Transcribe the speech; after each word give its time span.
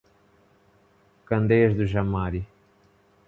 Candeias 1.27 1.75
do 1.77 1.85
Jamari 1.85 2.43